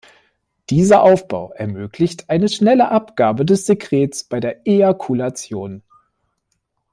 Dieser 0.71 1.03
Aufbau 1.03 1.51
ermöglicht 1.53 2.31
eine 2.31 2.49
schnelle 2.49 2.89
Abgabe 2.89 3.45
des 3.45 3.67
Sekrets 3.67 4.23
bei 4.23 4.39
der 4.39 4.65
Ejakulation. 4.65 5.83